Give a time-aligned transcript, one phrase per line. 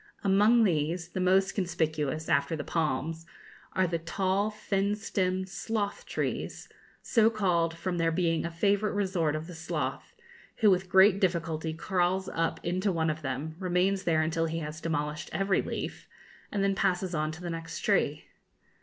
[0.23, 3.27] Among these, the most conspicuous, after the palms,
[3.73, 6.67] are the tall thin stemmed sloth trees,
[7.03, 10.15] so called from their being a favourite resort of the sloth,
[10.55, 14.81] who with great difficulty crawls up into one of them, remains there until he has
[14.81, 16.07] demolished every leaf,
[16.51, 18.25] and then passes on to the next tree.